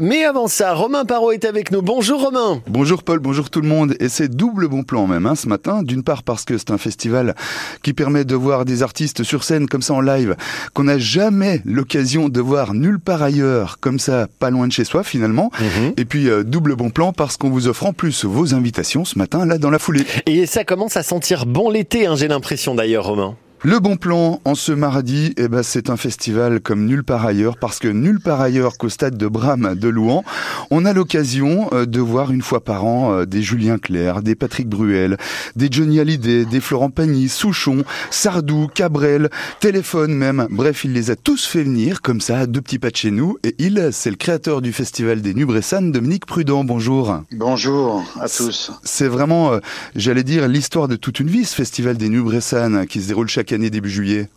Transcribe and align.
Mais 0.00 0.24
avant 0.24 0.48
ça, 0.48 0.72
Romain 0.72 1.04
Parot 1.04 1.32
est 1.32 1.44
avec 1.44 1.70
nous. 1.70 1.82
Bonjour 1.82 2.22
Romain. 2.22 2.62
Bonjour 2.66 3.02
Paul, 3.02 3.18
bonjour 3.18 3.50
tout 3.50 3.60
le 3.60 3.68
monde. 3.68 3.94
Et 4.00 4.08
c'est 4.08 4.34
double 4.34 4.66
bon 4.66 4.82
plan 4.82 5.06
même 5.06 5.26
hein, 5.26 5.34
ce 5.34 5.46
matin. 5.46 5.82
D'une 5.82 6.02
part 6.02 6.22
parce 6.22 6.46
que 6.46 6.56
c'est 6.56 6.70
un 6.70 6.78
festival 6.78 7.34
qui 7.82 7.92
permet 7.92 8.24
de 8.24 8.34
voir 8.34 8.64
des 8.64 8.82
artistes 8.82 9.24
sur 9.24 9.44
scène 9.44 9.68
comme 9.68 9.82
ça 9.82 9.92
en 9.92 10.00
live, 10.00 10.36
qu'on 10.72 10.84
n'a 10.84 10.96
jamais 10.96 11.60
l'occasion 11.66 12.30
de 12.30 12.40
voir 12.40 12.72
nulle 12.72 12.98
part 12.98 13.22
ailleurs, 13.22 13.76
comme 13.78 13.98
ça, 13.98 14.26
pas 14.38 14.48
loin 14.48 14.68
de 14.68 14.72
chez 14.72 14.84
soi 14.84 15.02
finalement. 15.02 15.50
Mhm. 15.60 15.92
Et 15.98 16.06
puis 16.06 16.30
euh, 16.30 16.44
double 16.44 16.76
bon 16.76 16.88
plan 16.88 17.12
parce 17.12 17.36
qu'on 17.36 17.50
vous 17.50 17.68
offre 17.68 17.84
en 17.84 17.92
plus 17.92 18.24
vos 18.24 18.54
invitations 18.54 19.04
ce 19.04 19.18
matin 19.18 19.44
là 19.44 19.58
dans 19.58 19.68
la 19.68 19.78
foulée. 19.78 20.06
Et 20.24 20.46
ça 20.46 20.64
commence 20.64 20.96
à 20.96 21.02
sentir 21.02 21.44
bon 21.44 21.68
l'été, 21.68 22.06
hein, 22.06 22.16
j'ai 22.16 22.28
l'impression 22.28 22.74
d'ailleurs 22.74 23.04
Romain. 23.04 23.36
Le 23.66 23.80
bon 23.80 23.96
plan 23.96 24.42
en 24.44 24.54
ce 24.54 24.72
mardi, 24.72 25.32
eh 25.38 25.48
ben, 25.48 25.62
c'est 25.62 25.88
un 25.88 25.96
festival 25.96 26.60
comme 26.60 26.84
nulle 26.84 27.02
part 27.02 27.24
ailleurs, 27.24 27.56
parce 27.56 27.78
que 27.78 27.88
nulle 27.88 28.20
part 28.20 28.42
ailleurs 28.42 28.76
qu'au 28.76 28.90
stade 28.90 29.16
de 29.16 29.26
Bram 29.26 29.74
de 29.74 29.88
Louan, 29.88 30.22
on 30.70 30.84
a 30.84 30.92
l'occasion 30.92 31.70
euh, 31.72 31.86
de 31.86 31.98
voir 31.98 32.30
une 32.30 32.42
fois 32.42 32.62
par 32.62 32.84
an 32.84 33.14
euh, 33.14 33.24
des 33.24 33.40
Julien 33.40 33.78
Clerc, 33.78 34.20
des 34.20 34.34
Patrick 34.34 34.68
Bruel, 34.68 35.16
des 35.56 35.68
Johnny 35.70 35.98
Hallyday, 35.98 36.44
des 36.44 36.60
Florent 36.60 36.90
Pagny, 36.90 37.30
Souchon, 37.30 37.84
Sardou, 38.10 38.66
Cabrel, 38.66 39.30
Téléphone 39.60 40.12
même. 40.12 40.46
Bref, 40.50 40.84
il 40.84 40.92
les 40.92 41.10
a 41.10 41.16
tous 41.16 41.46
fait 41.46 41.62
venir 41.62 42.02
comme 42.02 42.20
ça, 42.20 42.40
à 42.40 42.46
deux 42.46 42.60
petits 42.60 42.78
pas 42.78 42.90
de 42.90 42.96
chez 42.96 43.10
nous. 43.10 43.38
Et 43.44 43.54
il, 43.58 43.88
c'est 43.92 44.10
le 44.10 44.16
créateur 44.16 44.60
du 44.60 44.74
festival 44.74 45.22
des 45.22 45.32
Nubressanes, 45.32 45.90
Dominique 45.90 46.26
Prudent. 46.26 46.64
Bonjour. 46.64 47.22
Bonjour 47.32 48.04
à 48.20 48.28
tous. 48.28 48.72
C'est 48.82 49.08
vraiment, 49.08 49.54
euh, 49.54 49.60
j'allais 49.96 50.22
dire, 50.22 50.48
l'histoire 50.48 50.86
de 50.86 50.96
toute 50.96 51.18
une 51.18 51.30
vie, 51.30 51.46
ce 51.46 51.54
festival 51.54 51.96
des 51.96 52.10
Nubressanes 52.10 52.86
qui 52.86 53.00
se 53.00 53.08
déroule 53.08 53.28
chaque 53.28 53.53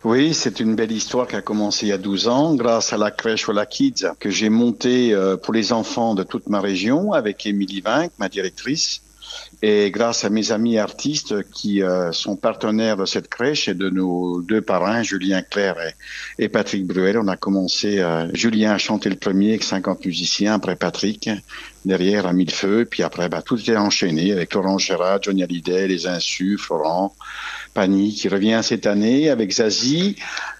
Oui, 0.04 0.34
c'est 0.34 0.60
une 0.60 0.74
belle 0.74 0.92
histoire 0.92 1.26
qui 1.26 1.36
a 1.36 1.42
commencé 1.42 1.86
il 1.86 1.88
y 1.90 1.92
a 1.92 1.98
12 1.98 2.28
ans 2.28 2.54
grâce 2.54 2.92
à 2.92 2.96
la 2.96 3.10
crèche 3.10 3.48
Ola 3.48 3.66
Kids 3.66 4.06
que 4.18 4.30
j'ai 4.30 4.48
montée 4.48 5.12
euh, 5.12 5.36
pour 5.36 5.54
les 5.54 5.72
enfants 5.72 6.14
de 6.14 6.22
toute 6.22 6.48
ma 6.48 6.60
région 6.60 7.12
avec 7.12 7.46
Émilie 7.46 7.80
Vinck, 7.80 8.10
ma 8.18 8.28
directrice. 8.28 9.02
Et 9.60 9.90
grâce 9.90 10.24
à 10.24 10.30
mes 10.30 10.52
amis 10.52 10.78
artistes 10.78 11.42
qui 11.50 11.82
euh, 11.82 12.12
sont 12.12 12.36
partenaires 12.36 12.96
de 12.96 13.04
cette 13.04 13.28
crèche 13.28 13.68
et 13.68 13.74
de 13.74 13.90
nos 13.90 14.40
deux 14.40 14.60
parrains, 14.60 15.02
Julien 15.02 15.42
et, 15.56 16.44
et 16.44 16.48
Patrick 16.48 16.86
Bruel, 16.86 17.18
on 17.18 17.26
a 17.28 17.36
commencé, 17.36 17.98
euh, 17.98 18.28
Julien 18.34 18.72
a 18.72 18.78
chanté 18.78 19.10
le 19.10 19.16
premier 19.16 19.50
avec 19.50 19.64
50 19.64 20.04
musiciens, 20.04 20.54
après 20.54 20.76
Patrick, 20.76 21.28
derrière 21.88 22.26
à 22.26 22.32
mille 22.32 22.52
feux, 22.52 22.86
puis 22.88 23.02
après 23.02 23.28
bah, 23.28 23.42
tout 23.42 23.58
est 23.68 23.76
enchaîné 23.76 24.30
avec 24.32 24.54
Laurent 24.54 24.78
Gérard, 24.78 25.20
Johnny 25.22 25.42
Hallyday, 25.42 25.88
Les 25.88 26.06
Insus, 26.06 26.58
Florent, 26.58 27.14
Pani 27.74 28.14
qui 28.14 28.28
revient 28.28 28.60
cette 28.62 28.86
année 28.86 29.30
avec 29.30 29.50
Zazie, 29.52 30.16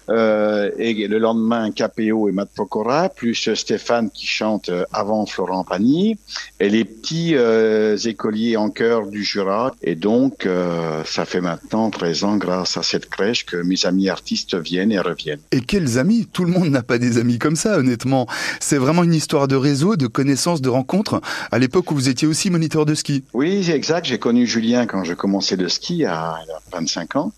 euh, 0.09 0.71
et 0.77 1.07
le 1.07 1.19
lendemain 1.19 1.69
KPO 1.71 2.29
et 2.29 2.31
Matt 2.31 2.49
Pokora, 2.55 3.09
plus 3.09 3.53
Stéphane 3.53 4.09
qui 4.09 4.25
chante 4.25 4.69
euh, 4.69 4.83
avant 4.91 5.25
Florent 5.25 5.63
Pagny, 5.63 6.17
et 6.59 6.69
les 6.69 6.83
petits 6.83 7.35
euh, 7.35 7.95
écoliers 7.97 8.57
en 8.57 8.69
chœur 8.69 9.07
du 9.07 9.23
Jura. 9.23 9.75
Et 9.83 9.95
donc, 9.95 10.47
ça 11.05 11.25
fait 11.25 11.41
maintenant 11.41 11.89
13 11.89 12.23
ans, 12.23 12.37
grâce 12.37 12.77
à 12.77 12.83
cette 12.83 13.09
crèche, 13.09 13.45
que 13.45 13.57
mes 13.57 13.85
amis 13.85 14.09
artistes 14.09 14.55
viennent 14.55 14.91
et 14.91 14.99
reviennent. 14.99 15.39
Et 15.51 15.61
quels 15.61 15.97
amis? 15.97 16.27
Tout 16.31 16.45
le 16.45 16.51
monde 16.51 16.69
n'a 16.69 16.83
pas 16.83 16.97
des 16.97 17.17
amis 17.17 17.37
comme 17.37 17.55
ça, 17.55 17.77
honnêtement. 17.77 18.27
C'est 18.59 18.77
vraiment 18.77 19.03
une 19.03 19.13
histoire 19.13 19.47
de 19.47 19.55
réseau, 19.55 19.95
de 19.95 20.07
connaissances, 20.07 20.61
de 20.61 20.69
rencontres. 20.69 21.18
À 21.51 21.59
l'époque 21.59 21.91
où 21.91 21.95
vous 21.95 22.09
étiez 22.09 22.27
aussi 22.27 22.49
moniteur 22.49 22.85
de 22.85 22.95
ski. 22.95 23.23
Oui, 23.33 23.69
exact. 23.71 24.05
J'ai 24.05 24.19
connu 24.19 24.45
Julien 24.47 24.85
quand 24.85 25.03
je 25.03 25.13
commençais 25.13 25.55
le 25.55 25.69
ski 25.69 26.05
à, 26.05 26.33
à 26.33 26.39
25 26.71 27.15
ans. 27.15 27.31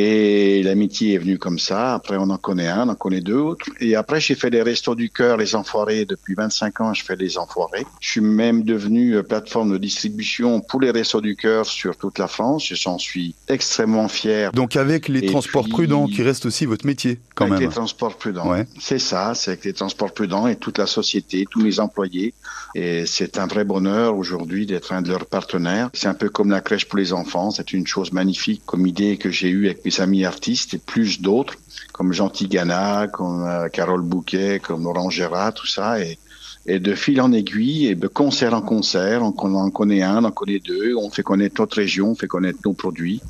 Et 0.00 0.62
l'amitié 0.62 1.14
est 1.14 1.18
venue 1.18 1.38
comme 1.38 1.58
ça. 1.58 1.92
Après, 1.94 2.16
on 2.18 2.30
en 2.30 2.36
connaît 2.38 2.68
un, 2.68 2.86
on 2.86 2.92
en 2.92 2.94
connaît 2.94 3.20
deux 3.20 3.34
autres. 3.34 3.66
Et 3.80 3.96
après, 3.96 4.20
j'ai 4.20 4.36
fait 4.36 4.48
les 4.48 4.62
restos 4.62 4.94
du 4.94 5.10
cœur, 5.10 5.36
les 5.36 5.56
enfoirés. 5.56 6.04
Depuis 6.04 6.34
25 6.36 6.80
ans, 6.80 6.94
je 6.94 7.02
fais 7.02 7.16
les 7.16 7.36
enfoirés. 7.36 7.84
Je 7.98 8.08
suis 8.10 8.20
même 8.20 8.62
devenu 8.62 9.16
euh, 9.16 9.24
plateforme 9.24 9.72
de 9.72 9.76
distribution 9.78 10.60
pour 10.60 10.80
les 10.80 10.92
restos 10.92 11.20
du 11.20 11.34
cœur 11.34 11.66
sur 11.66 11.96
toute 11.96 12.20
la 12.20 12.28
France. 12.28 12.72
J'en 12.74 12.96
suis 12.96 13.34
extrêmement 13.48 14.06
fier. 14.06 14.52
Donc 14.52 14.76
avec 14.76 15.08
les 15.08 15.24
Et 15.24 15.26
transports 15.26 15.64
puis- 15.64 15.72
prudents, 15.72 16.06
qui 16.06 16.22
reste 16.22 16.46
aussi 16.46 16.64
votre 16.64 16.86
métier, 16.86 17.18
quand 17.34 17.46
avec 17.46 17.58
même. 17.58 17.68
les 17.68 17.74
transports 17.74 18.16
prudents. 18.16 18.48
Ouais. 18.48 18.68
C'est 18.78 19.00
ça, 19.00 19.32
c'est 19.34 19.50
avec 19.50 19.64
les 19.64 19.72
transports 19.72 20.12
prudents 20.14 20.46
et 20.46 20.54
toute 20.54 20.78
la 20.78 20.86
société, 20.86 21.44
tous 21.50 21.60
les 21.64 21.80
employés. 21.80 22.34
Et 22.76 23.04
c'est 23.04 23.36
un 23.36 23.48
vrai 23.48 23.64
bonheur 23.64 24.16
aujourd'hui 24.16 24.64
d'être 24.64 24.92
un 24.92 25.02
de 25.02 25.08
leurs 25.10 25.26
partenaires. 25.26 25.90
C'est 25.92 26.06
un 26.06 26.14
peu 26.14 26.28
comme 26.28 26.50
la 26.50 26.60
crèche 26.60 26.84
pour 26.84 26.98
les 27.00 27.12
enfants. 27.12 27.50
C'est 27.50 27.72
une 27.72 27.86
chose 27.86 28.12
magnifique 28.12 28.62
comme 28.64 28.86
idée 28.86 29.16
que 29.16 29.30
j'ai 29.30 29.48
eue 29.48 29.66
avec 29.66 29.82
mes 29.88 30.00
amis 30.00 30.24
artistes 30.24 30.74
et 30.74 30.78
plus 30.78 31.20
d'autres, 31.20 31.54
comme 31.92 32.12
Jean 32.12 32.28
Tigana, 32.28 33.08
comme 33.08 33.42
euh, 33.44 33.68
Carole 33.68 34.02
Bouquet, 34.02 34.60
comme 34.60 34.84
Laurent 34.84 35.10
Gérard, 35.10 35.54
tout 35.54 35.66
ça. 35.66 36.00
Et, 36.00 36.18
de 36.66 36.94
fil 36.94 37.22
en 37.22 37.32
aiguille, 37.32 37.86
et 37.86 37.94
de 37.94 38.08
concert 38.08 38.52
en 38.52 38.60
concert, 38.60 39.22
on, 39.22 39.32
on 39.38 39.54
en 39.54 39.70
connaît 39.70 40.02
un, 40.02 40.22
on 40.22 40.26
en 40.26 40.30
connaît 40.30 40.58
deux, 40.58 40.94
on 40.96 41.08
fait 41.08 41.22
connaître 41.22 41.62
notre 41.62 41.78
région, 41.78 42.10
on 42.10 42.14
fait 42.14 42.26
connaître 42.26 42.58
nos 42.66 42.74
produits. 42.74 43.22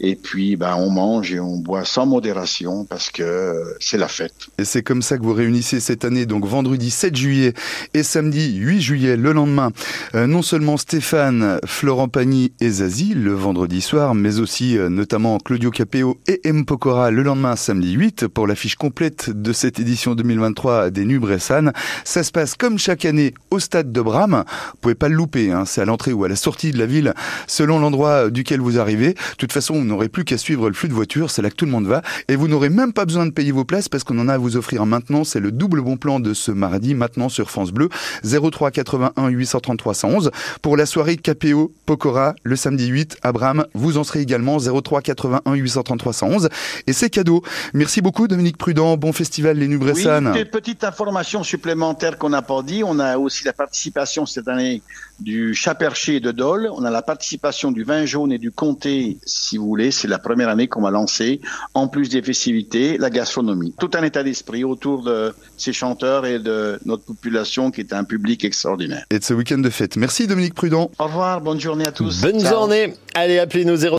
Et 0.00 0.14
puis, 0.14 0.56
ben, 0.56 0.76
on 0.76 0.90
mange 0.90 1.32
et 1.32 1.40
on 1.40 1.56
boit 1.56 1.84
sans 1.84 2.06
modération 2.06 2.84
parce 2.84 3.10
que 3.10 3.22
euh, 3.22 3.74
c'est 3.80 3.98
la 3.98 4.06
fête. 4.06 4.46
Et 4.58 4.64
c'est 4.64 4.82
comme 4.82 5.02
ça 5.02 5.18
que 5.18 5.24
vous 5.24 5.34
réunissez 5.34 5.80
cette 5.80 6.04
année, 6.04 6.24
donc 6.24 6.46
vendredi 6.46 6.90
7 6.90 7.16
juillet 7.16 7.52
et 7.94 8.04
samedi 8.04 8.56
8 8.56 8.80
juillet, 8.80 9.16
le 9.16 9.32
lendemain, 9.32 9.72
euh, 10.14 10.28
non 10.28 10.42
seulement 10.42 10.76
Stéphane, 10.76 11.58
Florent 11.66 12.08
Pagny 12.08 12.52
et 12.60 12.70
Zazie 12.70 13.14
le 13.14 13.32
vendredi 13.32 13.80
soir, 13.80 14.14
mais 14.14 14.38
aussi 14.38 14.78
euh, 14.78 14.88
notamment 14.88 15.38
Claudio 15.38 15.70
Capeo 15.70 16.18
et 16.28 16.40
M. 16.44 16.64
Pokora 16.64 17.10
le 17.10 17.24
lendemain 17.24 17.56
samedi 17.56 17.92
8 17.92 18.28
pour 18.28 18.46
l'affiche 18.46 18.76
complète 18.76 19.30
de 19.30 19.52
cette 19.52 19.80
édition 19.80 20.14
2023 20.14 20.90
des 20.90 21.06
Nubressanes. 21.06 21.72
Ça 22.04 22.22
se 22.22 22.30
passe 22.30 22.54
comme 22.54 22.78
chaque 22.78 23.04
année 23.04 23.34
au 23.50 23.58
stade 23.58 23.90
de 23.90 24.00
Bram. 24.00 24.44
Vous 24.46 24.78
pouvez 24.80 24.94
pas 24.94 25.08
le 25.08 25.16
louper, 25.16 25.50
hein, 25.50 25.64
c'est 25.66 25.80
à 25.80 25.84
l'entrée 25.84 26.12
ou 26.12 26.22
à 26.22 26.28
la 26.28 26.36
sortie 26.36 26.70
de 26.70 26.78
la 26.78 26.86
ville 26.86 27.14
selon 27.48 27.80
l'endroit 27.80 28.30
duquel 28.30 28.60
vous 28.60 28.78
arrivez. 28.78 29.14
De 29.14 29.36
toute 29.38 29.52
façon, 29.52 29.87
n'aurez 29.88 30.08
plus 30.08 30.24
qu'à 30.24 30.38
suivre 30.38 30.68
le 30.68 30.74
flux 30.74 30.88
de 30.88 30.94
voitures, 30.94 31.30
c'est 31.30 31.42
là 31.42 31.50
que 31.50 31.56
tout 31.56 31.64
le 31.64 31.70
monde 31.70 31.86
va. 31.86 32.02
Et 32.28 32.36
vous 32.36 32.48
n'aurez 32.48 32.68
même 32.68 32.92
pas 32.92 33.04
besoin 33.04 33.26
de 33.26 33.32
payer 33.32 33.52
vos 33.52 33.64
places 33.64 33.88
parce 33.88 34.04
qu'on 34.04 34.18
en 34.18 34.28
a 34.28 34.34
à 34.34 34.38
vous 34.38 34.56
offrir 34.56 34.86
maintenant. 34.86 35.24
C'est 35.24 35.40
le 35.40 35.50
double 35.50 35.80
bon 35.80 35.96
plan 35.96 36.20
de 36.20 36.34
ce 36.34 36.52
mardi, 36.52 36.94
maintenant 36.94 37.28
sur 37.28 37.50
France 37.50 37.72
Bleu. 37.72 37.88
03 38.24 38.70
81 38.70 39.28
833 39.28 39.94
111. 39.94 40.30
Pour 40.62 40.76
la 40.76 40.86
soirée 40.86 41.16
KPO 41.16 41.72
Pokora, 41.86 42.34
le 42.42 42.56
samedi 42.56 42.86
8, 42.86 43.18
Abraham, 43.22 43.66
vous 43.74 43.98
en 43.98 44.04
serez 44.04 44.20
également 44.20 44.58
03 44.58 45.02
81 45.02 45.54
833 45.54 46.12
111. 46.12 46.48
Et 46.86 46.92
c'est 46.92 47.10
cadeau. 47.10 47.42
Merci 47.74 48.00
beaucoup 48.00 48.28
Dominique 48.28 48.58
Prudent. 48.58 48.96
Bon 48.96 49.12
festival 49.12 49.58
Les 49.58 49.68
Nubressanes. 49.68 50.30
Oui, 50.32 50.40
une 50.40 50.44
petite 50.46 50.84
information 50.84 51.42
supplémentaire 51.42 52.18
qu'on 52.18 52.30
n'a 52.30 52.42
pas 52.42 52.62
dit. 52.62 52.82
On 52.84 52.98
a 52.98 53.18
aussi 53.18 53.44
la 53.44 53.52
participation 53.52 54.26
cette 54.26 54.48
année 54.48 54.82
du 55.20 55.54
Chaperché 55.54 56.20
de 56.20 56.30
Dole. 56.30 56.68
On 56.72 56.84
a 56.84 56.90
la 56.90 57.02
participation 57.02 57.72
du 57.72 57.84
vin 57.84 58.06
jaune 58.06 58.32
et 58.32 58.38
du 58.38 58.50
comté, 58.50 59.18
si 59.24 59.56
vous 59.56 59.66
voulez. 59.78 59.90
C'est 59.90 60.08
la 60.08 60.18
première 60.18 60.48
année 60.48 60.68
qu'on 60.68 60.82
va 60.82 60.90
lancer, 60.90 61.40
en 61.74 61.88
plus 61.88 62.08
des 62.08 62.22
festivités, 62.22 62.98
la 62.98 63.10
gastronomie. 63.10 63.74
Tout 63.78 63.90
un 63.94 64.02
état 64.02 64.22
d'esprit 64.22 64.64
autour 64.64 65.02
de 65.02 65.32
ces 65.56 65.72
chanteurs 65.72 66.26
et 66.26 66.38
de 66.38 66.78
notre 66.84 67.04
population 67.04 67.70
qui 67.70 67.80
est 67.80 67.92
un 67.92 68.04
public 68.04 68.44
extraordinaire. 68.44 69.04
Et 69.10 69.18
de 69.18 69.24
ce 69.24 69.34
week-end 69.34 69.58
de 69.58 69.70
fête. 69.70 69.96
Merci 69.96 70.26
Dominique 70.26 70.54
Prudent. 70.54 70.90
Au 70.98 71.04
revoir, 71.04 71.40
bonne 71.40 71.60
journée 71.60 71.86
à 71.86 71.92
tous. 71.92 72.20
Bonne 72.20 72.40
Ciao. 72.40 72.50
journée. 72.50 72.94
Allez, 73.14 73.38
appelez-nous 73.38 73.76
0 73.76 73.96